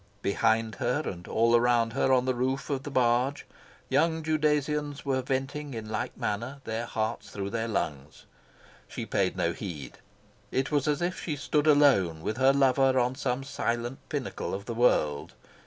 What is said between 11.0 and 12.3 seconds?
if she stood alone